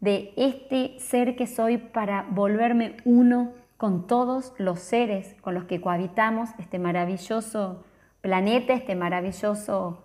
[0.00, 5.80] de este ser que soy para volverme uno con todos los seres con los que
[5.80, 7.82] cohabitamos este maravilloso
[8.20, 10.04] planeta, este maravilloso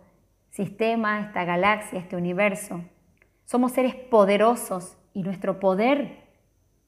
[0.49, 2.81] sistema, esta galaxia, este universo.
[3.45, 6.25] Somos seres poderosos y nuestro poder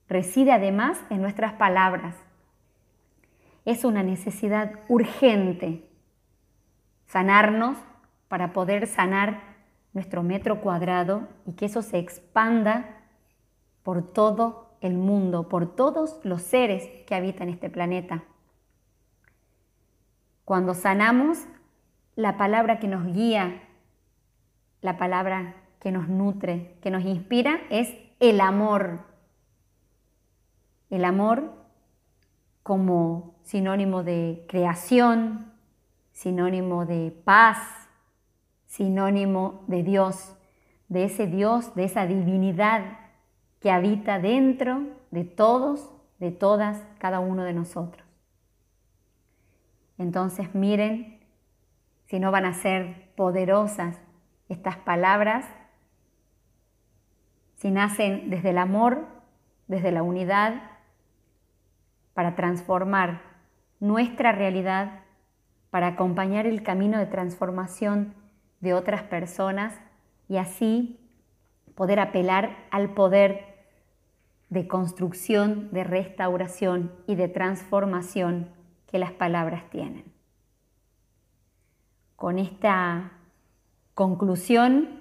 [0.09, 2.15] reside además en nuestras palabras.
[3.65, 5.87] Es una necesidad urgente
[7.05, 7.77] sanarnos
[8.27, 9.41] para poder sanar
[9.93, 13.01] nuestro metro cuadrado y que eso se expanda
[13.83, 18.23] por todo el mundo, por todos los seres que habitan este planeta.
[20.43, 21.45] Cuando sanamos,
[22.15, 23.63] la palabra que nos guía,
[24.81, 28.99] la palabra que nos nutre, que nos inspira, es el amor.
[30.89, 31.53] El amor
[32.63, 35.53] como sinónimo de creación,
[36.11, 37.59] sinónimo de paz,
[38.65, 40.35] sinónimo de Dios,
[40.89, 42.99] de ese Dios, de esa divinidad
[43.59, 48.05] que habita dentro de todos, de todas, cada uno de nosotros.
[49.97, 51.19] Entonces miren
[52.05, 53.99] si no van a ser poderosas
[54.49, 55.45] estas palabras,
[57.57, 59.05] si nacen desde el amor,
[59.67, 60.61] desde la unidad,
[62.13, 63.21] para transformar
[63.79, 65.01] nuestra realidad,
[65.69, 68.13] para acompañar el camino de transformación
[68.61, 69.79] de otras personas
[70.29, 70.99] y así
[71.75, 73.57] poder apelar al poder
[74.49, 78.49] de construcción, de restauración y de transformación
[78.87, 80.05] que las palabras tienen.
[82.15, 83.11] Con esta
[83.93, 84.96] conclusión,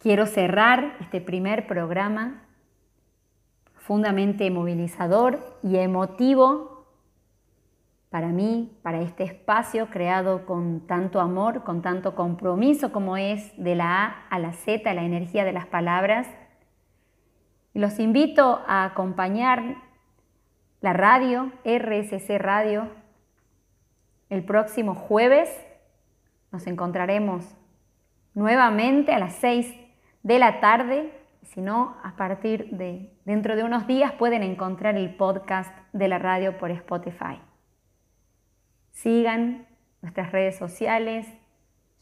[0.00, 2.42] quiero cerrar este primer programa
[3.74, 6.86] profundamente movilizador y emotivo
[8.08, 13.76] para mí, para este espacio creado con tanto amor, con tanto compromiso como es de
[13.76, 16.26] la A a la Z, la energía de las palabras.
[17.72, 19.76] Los invito a acompañar
[20.80, 22.88] la radio, RSC Radio.
[24.28, 25.48] El próximo jueves
[26.50, 27.44] nos encontraremos
[28.34, 29.79] nuevamente a las 6
[30.22, 31.12] de la tarde.
[31.42, 36.18] Si no, a partir de dentro de unos días pueden encontrar el podcast de la
[36.18, 37.40] radio por Spotify.
[38.92, 39.66] Sigan
[40.02, 41.26] nuestras redes sociales.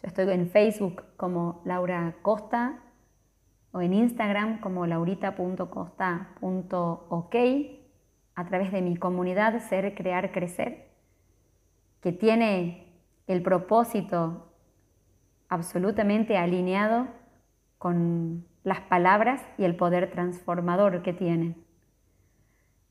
[0.03, 2.81] Yo estoy en Facebook como Laura Costa
[3.73, 7.37] o en Instagram como laurita.costa.ok
[8.35, 10.89] a través de mi comunidad Ser, Crear, Crecer,
[12.01, 12.93] que tiene
[13.27, 14.53] el propósito
[15.49, 17.09] absolutamente alineado
[17.79, 21.57] con las palabras y el poder transformador que tiene.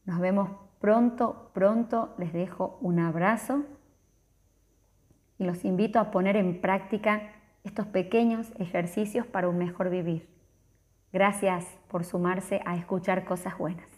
[0.05, 2.15] Nos vemos pronto, pronto.
[2.17, 3.63] Les dejo un abrazo
[5.37, 7.31] y los invito a poner en práctica
[7.63, 10.27] estos pequeños ejercicios para un mejor vivir.
[11.11, 13.96] Gracias por sumarse a escuchar cosas buenas.